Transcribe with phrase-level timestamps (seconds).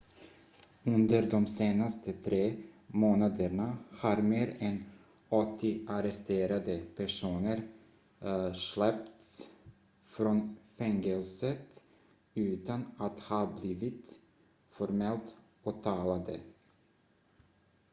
[0.91, 2.55] under de senaste tre
[2.87, 4.83] månaderna har mer än
[5.29, 7.61] 80 arresterade personer
[8.53, 9.49] släppts
[10.05, 11.83] från fängelset
[12.33, 14.19] utan att ha blivit
[14.69, 16.39] formellt åtalade